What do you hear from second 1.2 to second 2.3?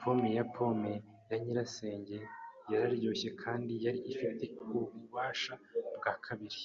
ya nyirasenge